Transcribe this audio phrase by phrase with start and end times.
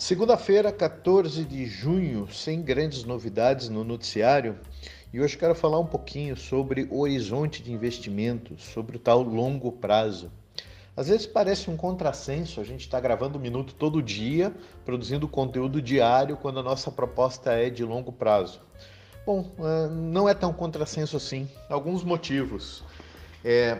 [0.00, 4.58] Segunda-feira, 14 de junho, sem grandes novidades no noticiário,
[5.12, 9.70] e hoje quero falar um pouquinho sobre o horizonte de investimento, sobre o tal longo
[9.70, 10.32] prazo.
[10.96, 14.54] Às vezes parece um contrassenso a gente estar tá gravando um minuto todo dia,
[14.86, 18.62] produzindo conteúdo diário, quando a nossa proposta é de longo prazo.
[19.26, 21.46] Bom, é, não é tão contrassenso assim.
[21.68, 22.82] Alguns motivos.
[23.44, 23.78] É,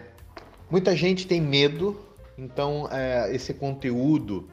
[0.70, 1.98] muita gente tem medo,
[2.36, 4.46] então é, esse conteúdo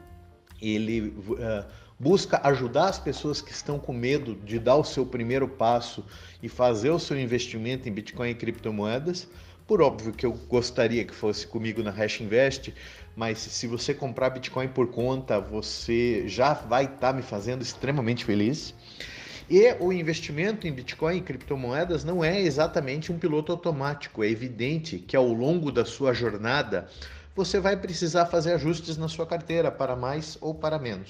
[0.60, 1.64] ele uh,
[1.98, 6.04] busca ajudar as pessoas que estão com medo de dar o seu primeiro passo
[6.42, 9.28] e fazer o seu investimento em Bitcoin e criptomoedas.
[9.66, 12.72] Por óbvio que eu gostaria que fosse comigo na Hash Invest,
[13.14, 18.24] mas se você comprar Bitcoin por conta, você já vai estar tá me fazendo extremamente
[18.24, 18.74] feliz.
[19.50, 24.22] E o investimento em Bitcoin e criptomoedas não é exatamente um piloto automático.
[24.22, 26.86] É evidente que ao longo da sua jornada
[27.38, 31.08] você vai precisar fazer ajustes na sua carteira para mais ou para menos.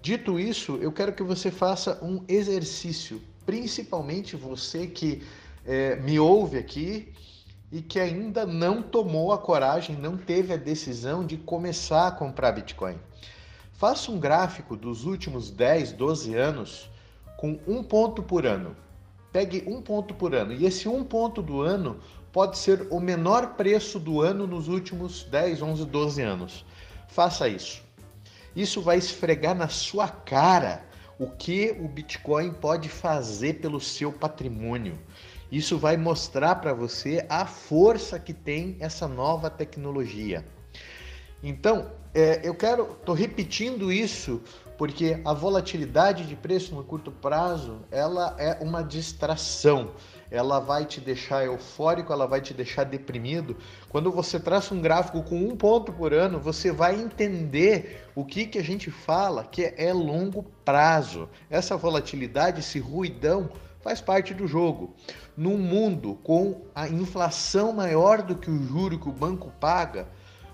[0.00, 5.20] Dito isso, eu quero que você faça um exercício, principalmente você que
[5.66, 7.12] é, me ouve aqui
[7.72, 12.52] e que ainda não tomou a coragem, não teve a decisão de começar a comprar
[12.52, 12.96] Bitcoin.
[13.72, 16.88] Faça um gráfico dos últimos 10, 12 anos
[17.36, 18.76] com um ponto por ano.
[19.32, 21.98] Pegue um ponto por ano e esse um ponto do ano
[22.30, 26.64] pode ser o menor preço do ano nos últimos 10, 11, 12 anos.
[27.08, 27.82] Faça isso.
[28.54, 30.84] Isso vai esfregar na sua cara
[31.18, 34.98] o que o Bitcoin pode fazer pelo seu patrimônio.
[35.50, 40.44] Isso vai mostrar para você a força que tem essa nova tecnologia.
[41.42, 44.40] Então, é, eu quero, estou repetindo isso
[44.78, 49.92] porque a volatilidade de preço no curto prazo ela é uma distração
[50.32, 53.54] ela vai te deixar eufórico, ela vai te deixar deprimido.
[53.90, 58.46] Quando você traça um gráfico com um ponto por ano, você vai entender o que,
[58.46, 61.28] que a gente fala que é longo prazo.
[61.50, 63.50] Essa volatilidade, esse ruidão,
[63.82, 64.94] faz parte do jogo.
[65.36, 70.08] Num mundo com a inflação maior do que o juro que o banco paga,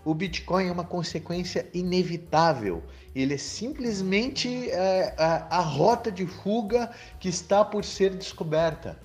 [0.08, 2.82] o Bitcoin é uma consequência inevitável.
[3.14, 8.98] Ele é simplesmente é, a, a rota de fuga que está por ser descoberta.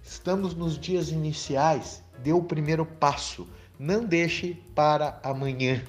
[0.00, 3.48] Estamos nos dias iniciais, dê o primeiro passo.
[3.80, 5.82] Não deixe para amanhã.